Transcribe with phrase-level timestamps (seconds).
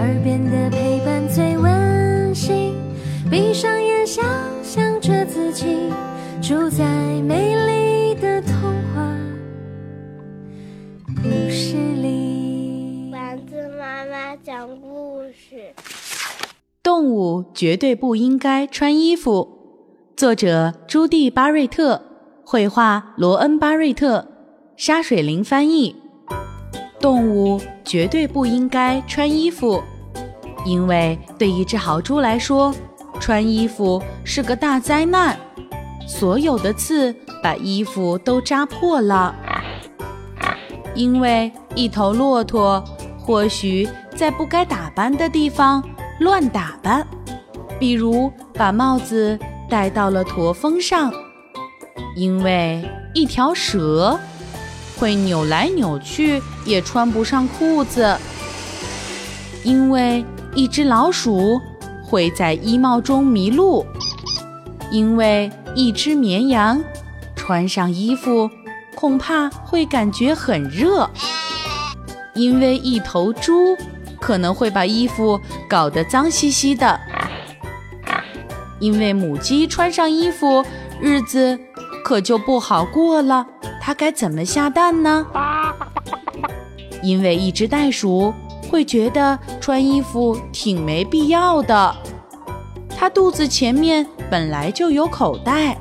[0.00, 2.74] 耳边的陪伴最温馨。
[3.30, 4.24] 闭上眼，想
[4.62, 5.76] 象着自己
[6.40, 6.86] 住在
[7.20, 8.54] 美丽的童
[8.94, 9.14] 话
[11.22, 13.10] 故事里。
[13.12, 15.74] 丸子妈妈讲故事。
[16.82, 19.58] 动物绝对不应该穿衣服。
[20.16, 22.00] 作者：朱蒂·巴瑞特，
[22.42, 24.26] 绘画：罗恩·巴瑞特，
[24.78, 25.94] 沙水灵翻译。
[26.98, 29.82] 动物绝对不应该穿衣服，
[30.64, 32.74] 因为对一只豪猪来说，
[33.18, 35.38] 穿衣服是个大灾难。
[36.06, 39.34] 所有的刺把衣服都扎破了。
[40.94, 42.84] 因为一头骆驼
[43.16, 45.82] 或许在不该打扮的地方
[46.18, 47.06] 乱打扮，
[47.78, 51.10] 比如把帽子戴到了驼峰上；
[52.16, 54.18] 因为一条蛇
[54.98, 58.18] 会扭来扭去也穿不上裤子；
[59.62, 61.60] 因为一只老鼠
[62.02, 63.84] 会在衣帽中迷路；
[64.90, 66.82] 因为一只绵羊
[67.36, 68.50] 穿上衣服
[68.94, 71.08] 恐怕会感觉很热；
[72.34, 73.76] 因为一头猪
[74.20, 76.98] 可能会把衣服搞得脏兮兮的；
[78.80, 80.64] 因为母鸡穿上衣服，
[81.00, 81.58] 日子
[82.04, 83.46] 可就不好过了。
[83.80, 85.26] 它该怎么下蛋呢？
[87.02, 88.34] 因为一只袋鼠
[88.70, 91.96] 会觉得穿衣服挺没必要的，
[92.96, 95.76] 它肚子前面本来就有口袋。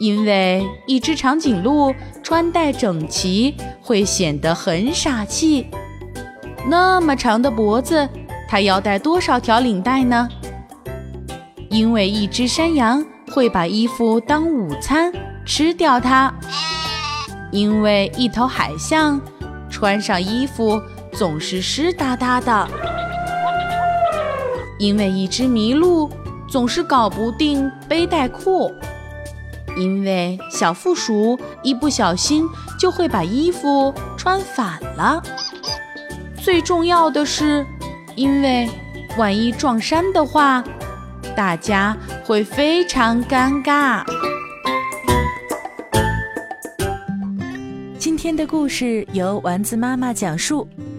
[0.00, 5.66] 因为一只长颈鹿穿戴整齐会显得很傻气，
[6.66, 8.08] 那么长的脖子，
[8.48, 10.28] 它要戴多少条领带呢？
[11.68, 15.12] 因为一只山羊会把衣服当午餐
[15.44, 16.32] 吃掉它。
[17.50, 19.20] 因为一头海象
[19.68, 20.80] 穿上衣服
[21.12, 22.68] 总是湿哒哒的，
[24.78, 26.08] 因为一只麋鹿
[26.48, 28.72] 总是搞不定背带裤，
[29.76, 32.46] 因为小负鼠一不小心
[32.78, 35.22] 就会把衣服穿反了。
[36.40, 37.66] 最重要的是，
[38.14, 38.70] 因为
[39.16, 40.62] 万一撞衫的话，
[41.36, 44.04] 大家会非常尴尬。
[47.98, 50.66] 今天的故事由丸子妈妈讲述。